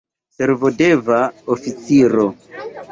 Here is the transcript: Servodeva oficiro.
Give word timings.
Servodeva 0.37 1.19
oficiro. 1.55 2.25